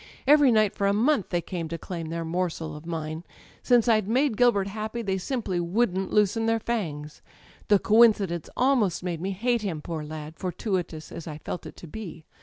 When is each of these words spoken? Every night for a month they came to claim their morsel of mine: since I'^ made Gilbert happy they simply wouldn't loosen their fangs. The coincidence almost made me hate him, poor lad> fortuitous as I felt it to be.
Every 0.25 0.51
night 0.51 0.73
for 0.73 0.87
a 0.87 0.93
month 0.93 1.29
they 1.29 1.41
came 1.43 1.67
to 1.67 1.77
claim 1.77 2.09
their 2.09 2.25
morsel 2.25 2.75
of 2.75 2.87
mine: 2.87 3.23
since 3.61 3.85
I'^ 3.87 4.03
made 4.07 4.35
Gilbert 4.35 4.65
happy 4.65 5.03
they 5.03 5.19
simply 5.19 5.59
wouldn't 5.59 6.11
loosen 6.11 6.47
their 6.47 6.59
fangs. 6.59 7.21
The 7.67 7.77
coincidence 7.77 8.49
almost 8.57 9.03
made 9.03 9.21
me 9.21 9.29
hate 9.29 9.61
him, 9.61 9.79
poor 9.79 10.03
lad> 10.03 10.39
fortuitous 10.39 11.11
as 11.11 11.27
I 11.27 11.37
felt 11.37 11.67
it 11.67 11.75
to 11.75 11.85
be. 11.87 12.25